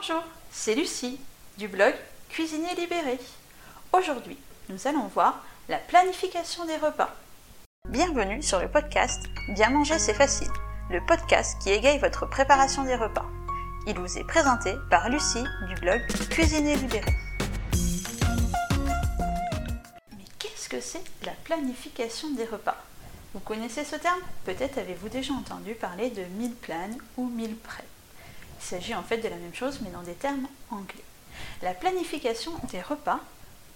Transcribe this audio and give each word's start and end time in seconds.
Bonjour, 0.00 0.24
c'est 0.50 0.74
Lucie 0.74 1.20
du 1.58 1.68
blog 1.68 1.92
Cuisiner 2.30 2.74
Libéré. 2.74 3.18
Aujourd'hui, 3.92 4.38
nous 4.70 4.86
allons 4.86 5.08
voir 5.08 5.44
la 5.68 5.76
planification 5.76 6.64
des 6.64 6.78
repas. 6.78 7.14
Bienvenue 7.86 8.42
sur 8.42 8.60
le 8.60 8.68
podcast 8.68 9.22
Bien 9.54 9.68
manger 9.68 9.98
c'est 9.98 10.14
facile, 10.14 10.48
le 10.88 11.04
podcast 11.04 11.60
qui 11.62 11.68
égaye 11.68 11.98
votre 11.98 12.24
préparation 12.24 12.84
des 12.84 12.94
repas. 12.94 13.26
Il 13.86 13.98
vous 13.98 14.16
est 14.16 14.24
présenté 14.24 14.72
par 14.88 15.10
Lucie 15.10 15.44
du 15.68 15.74
blog 15.82 16.00
Cuisiner 16.30 16.76
Libéré. 16.76 17.12
Mais 20.16 20.24
qu'est-ce 20.38 20.70
que 20.70 20.80
c'est 20.80 21.04
la 21.26 21.32
planification 21.44 22.30
des 22.30 22.46
repas? 22.46 22.78
Vous 23.34 23.40
connaissez 23.40 23.84
ce 23.84 23.96
terme? 23.96 24.20
Peut-être 24.46 24.78
avez-vous 24.78 25.10
déjà 25.10 25.34
entendu 25.34 25.74
parler 25.74 26.08
de 26.08 26.24
meal 26.38 26.54
plan 26.54 26.88
ou 27.18 27.26
meal 27.26 27.54
prep. 27.54 27.84
Il 28.60 28.64
s'agit 28.66 28.94
en 28.94 29.02
fait 29.02 29.18
de 29.18 29.28
la 29.28 29.36
même 29.36 29.54
chose 29.54 29.80
mais 29.82 29.90
dans 29.90 30.02
des 30.02 30.14
termes 30.14 30.46
anglais. 30.70 31.04
La 31.62 31.74
planification 31.74 32.52
des 32.70 32.80
repas 32.80 33.20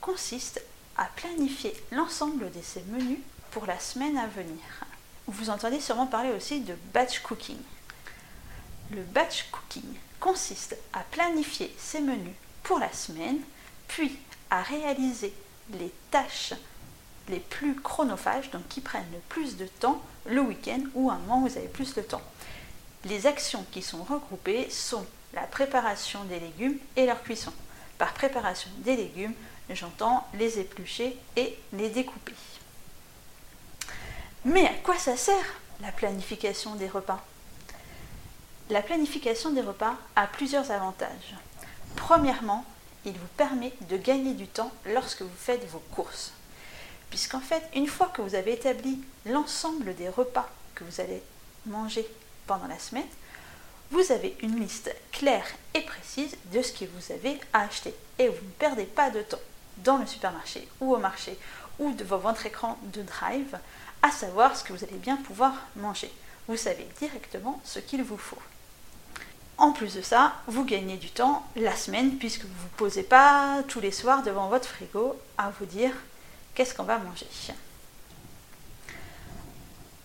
consiste 0.00 0.62
à 0.96 1.06
planifier 1.16 1.74
l'ensemble 1.90 2.50
de 2.52 2.60
ces 2.62 2.82
menus 2.82 3.18
pour 3.50 3.66
la 3.66 3.78
semaine 3.78 4.18
à 4.18 4.26
venir. 4.26 4.60
Vous 5.26 5.50
entendez 5.50 5.80
sûrement 5.80 6.06
parler 6.06 6.30
aussi 6.32 6.60
de 6.60 6.74
batch 6.92 7.20
cooking. 7.20 7.58
Le 8.90 9.02
batch 9.02 9.46
cooking 9.50 9.94
consiste 10.20 10.76
à 10.92 11.00
planifier 11.00 11.74
ces 11.78 12.00
menus 12.00 12.34
pour 12.62 12.78
la 12.78 12.92
semaine, 12.92 13.38
puis 13.88 14.18
à 14.50 14.62
réaliser 14.62 15.32
les 15.78 15.92
tâches 16.10 16.54
les 17.28 17.40
plus 17.40 17.74
chronophages, 17.80 18.50
donc 18.50 18.68
qui 18.68 18.80
prennent 18.80 19.10
le 19.12 19.20
plus 19.28 19.56
de 19.56 19.66
temps 19.66 20.02
le 20.26 20.42
week-end 20.42 20.80
ou 20.94 21.10
un 21.10 21.18
moment 21.18 21.38
où 21.42 21.48
vous 21.48 21.56
avez 21.56 21.68
plus 21.68 21.94
de 21.94 22.02
temps. 22.02 22.22
Les 23.04 23.26
actions 23.26 23.64
qui 23.70 23.82
sont 23.82 24.02
regroupées 24.02 24.70
sont 24.70 25.04
la 25.34 25.42
préparation 25.42 26.24
des 26.24 26.40
légumes 26.40 26.78
et 26.96 27.06
leur 27.06 27.22
cuisson. 27.22 27.52
Par 27.98 28.14
préparation 28.14 28.70
des 28.78 28.96
légumes, 28.96 29.34
j'entends 29.70 30.26
les 30.34 30.58
éplucher 30.58 31.16
et 31.36 31.58
les 31.72 31.90
découper. 31.90 32.34
Mais 34.44 34.66
à 34.66 34.74
quoi 34.82 34.98
ça 34.98 35.16
sert 35.16 35.44
la 35.80 35.92
planification 35.92 36.76
des 36.76 36.88
repas? 36.88 37.24
La 38.70 38.80
planification 38.80 39.50
des 39.50 39.60
repas 39.60 39.96
a 40.16 40.26
plusieurs 40.26 40.70
avantages. 40.70 41.34
Premièrement, 41.96 42.64
il 43.04 43.12
vous 43.12 43.28
permet 43.36 43.72
de 43.82 43.98
gagner 43.98 44.32
du 44.32 44.46
temps 44.46 44.72
lorsque 44.86 45.22
vous 45.22 45.36
faites 45.36 45.68
vos 45.68 45.82
courses. 45.94 46.32
Puisqu'en 47.10 47.40
fait, 47.40 47.62
une 47.74 47.86
fois 47.86 48.08
que 48.08 48.22
vous 48.22 48.34
avez 48.34 48.54
établi 48.54 49.02
l'ensemble 49.26 49.94
des 49.94 50.08
repas 50.08 50.48
que 50.74 50.84
vous 50.84 51.00
allez 51.00 51.22
manger 51.66 52.08
pendant 52.46 52.66
la 52.66 52.78
semaine, 52.78 53.02
vous 53.90 54.12
avez 54.12 54.36
une 54.42 54.58
liste 54.58 54.94
claire 55.12 55.46
et 55.74 55.82
précise 55.82 56.36
de 56.52 56.62
ce 56.62 56.72
que 56.72 56.84
vous 56.84 57.12
avez 57.12 57.38
à 57.52 57.60
acheter. 57.60 57.94
Et 58.18 58.28
vous 58.28 58.44
ne 58.44 58.50
perdez 58.58 58.84
pas 58.84 59.10
de 59.10 59.22
temps 59.22 59.38
dans 59.78 59.98
le 59.98 60.06
supermarché 60.06 60.68
ou 60.80 60.94
au 60.94 60.98
marché 60.98 61.38
ou 61.78 61.92
devant 61.92 62.18
votre 62.18 62.46
écran 62.46 62.78
de 62.92 63.02
drive 63.02 63.58
à 64.02 64.10
savoir 64.10 64.56
ce 64.56 64.64
que 64.64 64.72
vous 64.72 64.84
allez 64.84 64.96
bien 64.96 65.16
pouvoir 65.16 65.54
manger. 65.76 66.12
Vous 66.48 66.56
savez 66.56 66.86
directement 66.98 67.60
ce 67.64 67.78
qu'il 67.78 68.02
vous 68.02 68.18
faut. 68.18 68.38
En 69.56 69.72
plus 69.72 69.94
de 69.94 70.02
ça, 70.02 70.34
vous 70.46 70.64
gagnez 70.64 70.96
du 70.96 71.10
temps 71.10 71.46
la 71.56 71.76
semaine 71.76 72.18
puisque 72.18 72.42
vous 72.42 72.48
ne 72.48 72.62
vous 72.62 72.68
posez 72.76 73.02
pas 73.04 73.62
tous 73.68 73.80
les 73.80 73.92
soirs 73.92 74.22
devant 74.22 74.48
votre 74.48 74.68
frigo 74.68 75.16
à 75.38 75.50
vous 75.50 75.66
dire 75.66 75.92
qu'est-ce 76.54 76.74
qu'on 76.74 76.84
va 76.84 76.98
manger. 76.98 77.26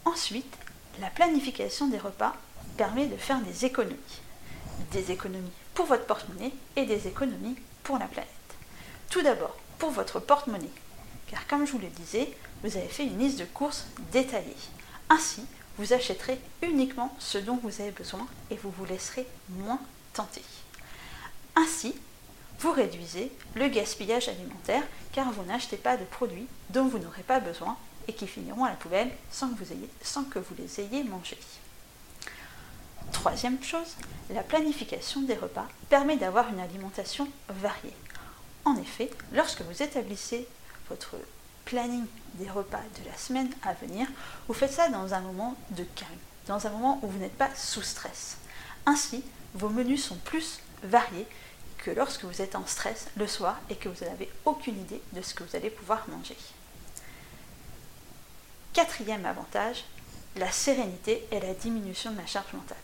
Ensuite, 0.05 0.55
la 0.99 1.09
planification 1.09 1.87
des 1.87 1.97
repas 1.97 2.35
permet 2.77 3.07
de 3.07 3.17
faire 3.17 3.39
des 3.41 3.65
économies. 3.65 3.95
Des 4.91 5.11
économies 5.11 5.51
pour 5.73 5.85
votre 5.85 6.05
porte-monnaie 6.05 6.53
et 6.75 6.85
des 6.85 7.07
économies 7.07 7.57
pour 7.83 7.97
la 7.97 8.07
planète. 8.07 8.29
Tout 9.09 9.21
d'abord, 9.21 9.55
pour 9.77 9.91
votre 9.91 10.19
porte-monnaie. 10.19 10.69
Car 11.27 11.45
comme 11.47 11.65
je 11.65 11.71
vous 11.71 11.79
le 11.79 11.87
disais, 11.87 12.33
vous 12.63 12.75
avez 12.77 12.87
fait 12.87 13.05
une 13.05 13.19
liste 13.19 13.39
de 13.39 13.45
courses 13.45 13.85
détaillée. 14.11 14.55
Ainsi, 15.09 15.45
vous 15.77 15.93
achèterez 15.93 16.39
uniquement 16.61 17.15
ce 17.19 17.37
dont 17.37 17.57
vous 17.63 17.81
avez 17.81 17.91
besoin 17.91 18.27
et 18.51 18.55
vous 18.55 18.71
vous 18.71 18.85
laisserez 18.85 19.25
moins 19.49 19.79
tenter. 20.13 20.43
Ainsi, 21.55 21.95
vous 22.59 22.71
réduisez 22.71 23.31
le 23.55 23.67
gaspillage 23.69 24.27
alimentaire 24.27 24.83
car 25.13 25.31
vous 25.31 25.43
n'achetez 25.43 25.77
pas 25.77 25.95
de 25.95 26.03
produits 26.03 26.47
dont 26.71 26.87
vous 26.87 26.99
n'aurez 26.99 27.23
pas 27.23 27.39
besoin 27.39 27.77
et 28.09 28.13
qui 28.13 28.25
finiront 28.25 28.65
à 28.65 28.71
la 28.71 28.75
poubelle 28.75 29.11
sans 29.31 29.49
que 29.49 30.39
vous, 30.39 30.55
les 30.57 30.79
ayez 30.81 31.03
mangés. 31.03 31.37
Troisième 33.11 33.63
chose, 33.63 33.95
la 34.31 34.41
planification 34.41 35.21
des 35.21 35.35
repas 35.35 35.67
permet 35.89 36.17
d'avoir 36.17 36.49
une 36.49 36.59
alimentation 36.59 37.27
variée. 37.49 37.95
En 38.65 38.75
effet, 38.77 39.11
lorsque 39.31 39.61
vous 39.61 39.83
établissez 39.83 40.47
votre 40.89 41.17
planning 41.65 42.05
des 42.33 42.49
repas 42.49 42.81
de 42.99 43.07
la 43.07 43.15
semaine 43.15 43.51
à 43.61 43.73
venir, 43.73 44.07
vous 44.47 44.55
faites 44.55 44.73
ça 44.73 44.89
dans 44.89 45.13
un 45.13 45.21
moment 45.21 45.55
de 45.69 45.83
calme, 45.83 46.09
dans 46.47 46.65
un 46.65 46.71
moment 46.71 46.99
où 47.03 47.07
vous 47.09 47.19
n'êtes 47.19 47.37
pas 47.37 47.53
sous 47.55 47.83
stress. 47.83 48.37
Ainsi, 48.87 49.23
vos 49.53 49.69
menus 49.69 50.03
sont 50.03 50.17
plus 50.17 50.61
variés 50.81 51.27
que 51.77 51.91
lorsque 51.91 52.23
vous 52.23 52.41
êtes 52.41 52.55
en 52.55 52.65
stress 52.65 53.05
le 53.17 53.27
soir 53.27 53.59
et 53.69 53.75
que 53.75 53.87
vous 53.87 54.03
n'avez 54.03 54.31
aucune 54.45 54.79
idée 54.79 55.01
de 55.13 55.21
ce 55.21 55.35
que 55.35 55.43
vous 55.43 55.55
allez 55.55 55.69
pouvoir 55.69 56.09
manger. 56.09 56.37
Quatrième 58.73 59.25
avantage, 59.25 59.83
la 60.35 60.51
sérénité 60.51 61.27
et 61.31 61.39
la 61.39 61.53
diminution 61.53 62.11
de 62.11 62.17
la 62.17 62.25
charge 62.25 62.53
mentale. 62.53 62.77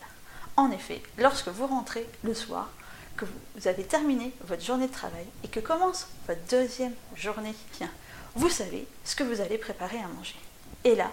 En 0.56 0.70
effet, 0.70 1.02
lorsque 1.18 1.48
vous 1.48 1.66
rentrez 1.66 2.08
le 2.24 2.34
soir, 2.34 2.70
que 3.16 3.24
vous 3.24 3.68
avez 3.68 3.84
terminé 3.84 4.32
votre 4.42 4.64
journée 4.64 4.88
de 4.88 4.92
travail 4.92 5.26
et 5.42 5.48
que 5.48 5.60
commence 5.60 6.08
votre 6.26 6.42
deuxième 6.50 6.94
journée, 7.14 7.54
vous 8.34 8.50
savez 8.50 8.86
ce 9.04 9.16
que 9.16 9.22
vous 9.22 9.40
allez 9.40 9.58
préparer 9.58 9.98
à 9.98 10.08
manger. 10.08 10.36
Et 10.84 10.94
là, 10.94 11.10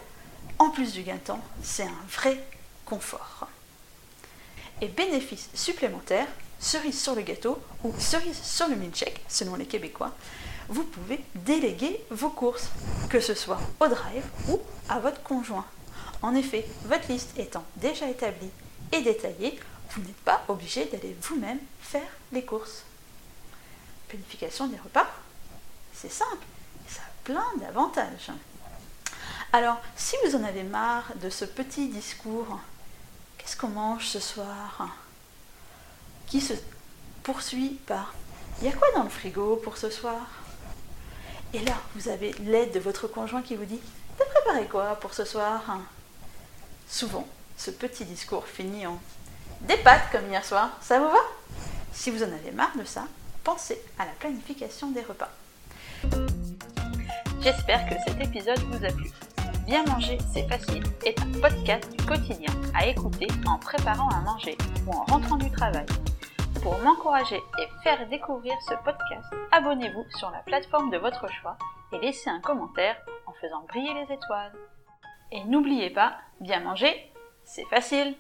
en 0.60 0.70
plus 0.70 0.94
du 0.94 1.04
gain 1.04 1.16
de 1.16 1.20
temps, 1.20 1.44
c'est 1.62 1.84
un 1.84 2.06
vrai 2.10 2.44
confort. 2.86 3.48
Et 4.82 4.88
bénéfice 4.88 5.50
supplémentaire, 5.54 6.28
cerise 6.64 7.00
sur 7.00 7.14
le 7.14 7.22
gâteau 7.22 7.62
ou 7.84 7.94
cerise 8.00 8.42
sur 8.42 8.68
le 8.68 8.76
milkshake, 8.76 9.22
selon 9.28 9.56
les 9.56 9.66
Québécois, 9.66 10.12
vous 10.70 10.86
pouvez 10.86 11.24
déléguer 11.36 12.04
vos 12.10 12.30
courses, 12.30 12.70
que 13.10 13.20
ce 13.20 13.36
soit 13.36 13.60
au 13.82 13.88
drive 13.88 14.24
ou 14.48 14.60
à 14.88 15.00
votre 15.00 15.22
conjoint. 15.22 15.66
En 16.22 16.34
effet, 16.36 16.66
votre 16.86 17.10
liste 17.10 17.38
étant 17.38 17.66
déjà 17.76 18.10
établie 18.10 18.50
et 18.94 19.02
détaillée, 19.02 19.60
vous 19.92 20.02
n'êtes 20.02 20.16
pas 20.24 20.44
obligé 20.48 20.86
d'aller 20.86 21.16
vous-même 21.22 21.60
faire 21.82 22.02
les 22.32 22.46
courses. 22.46 22.84
Planification 24.08 24.68
des 24.68 24.78
repas, 24.78 25.08
c'est 25.94 26.12
simple, 26.12 26.46
ça 26.88 27.02
a 27.02 27.24
plein 27.26 27.46
d'avantages. 27.60 28.32
Alors, 29.52 29.82
si 29.98 30.16
vous 30.26 30.36
en 30.36 30.44
avez 30.44 30.64
marre 30.64 31.12
de 31.22 31.30
ce 31.30 31.44
petit 31.44 31.90
discours, 31.90 32.60
qu'est-ce 33.38 33.58
qu'on 33.58 33.68
mange 33.68 34.08
ce 34.08 34.20
soir? 34.20 35.03
Qui 36.34 36.42
se 36.42 36.54
poursuit 37.22 37.80
par 37.86 38.16
Il 38.60 38.66
y 38.66 38.68
a 38.68 38.72
quoi 38.72 38.88
dans 38.96 39.04
le 39.04 39.10
frigo 39.10 39.56
pour 39.58 39.78
ce 39.78 39.92
soir? 39.92 40.20
Et 41.54 41.60
là, 41.60 41.74
vous 41.94 42.10
avez 42.10 42.34
l'aide 42.40 42.72
de 42.72 42.80
votre 42.80 43.08
conjoint 43.08 43.44
qui 43.44 43.56
vous 43.56 43.66
dit 43.66 43.80
T'as 44.18 44.26
préparé 44.26 44.66
quoi 44.66 44.96
pour 45.00 45.14
ce 45.14 45.26
soir? 45.26 45.62
Souvent, 46.90 47.28
ce 47.56 47.70
petit 47.70 48.04
discours 48.04 48.48
finit 48.48 48.88
en 48.88 49.00
Des 49.62 49.78
pâtes 49.78 50.12
comme 50.12 50.28
hier 50.28 50.44
soir, 50.44 50.72
ça 50.82 50.98
vous 50.98 51.10
va? 51.10 51.22
Si 51.94 52.10
vous 52.10 52.24
en 52.24 52.34
avez 52.34 52.50
marre 52.52 52.76
de 52.80 52.84
ça, 52.84 53.06
pensez 53.44 53.80
à 54.00 54.06
la 54.06 54.12
planification 54.14 54.90
des 54.90 55.04
repas. 55.04 55.30
J'espère 57.42 57.88
que 57.88 57.96
cet 58.08 58.20
épisode 58.20 58.58
vous 58.72 58.84
a 58.84 58.90
plu. 58.92 59.12
Bien 59.68 59.86
manger, 59.86 60.18
c'est 60.34 60.50
facile 60.50 60.84
est 61.06 61.22
un 61.22 61.32
podcast 61.40 61.88
du 61.96 62.04
quotidien 62.04 62.50
à 62.74 62.88
écouter 62.88 63.28
en 63.46 63.60
préparant 63.60 64.10
à 64.10 64.20
manger 64.22 64.58
ou 64.88 64.94
en 64.94 65.04
rentrant 65.04 65.38
du 65.38 65.52
travail. 65.52 65.86
Pour 66.62 66.78
m'encourager 66.80 67.42
et 67.60 67.68
faire 67.84 68.08
découvrir 68.10 68.54
ce 68.62 68.74
podcast, 68.84 69.34
abonnez-vous 69.52 70.06
sur 70.18 70.30
la 70.32 70.40
plateforme 70.40 70.92
de 70.92 70.98
votre 70.98 71.30
choix 71.30 71.58
et 71.92 72.00
laissez 72.00 72.30
un 72.30 72.40
commentaire 72.40 72.96
en 73.26 73.34
faisant 73.34 73.66
briller 73.68 73.94
les 73.94 74.14
étoiles. 74.14 74.54
Et 75.32 75.44
n'oubliez 75.46 75.90
pas, 75.90 76.16
bien 76.40 76.60
manger, 76.60 77.12
c'est 77.44 77.66
facile 77.66 78.16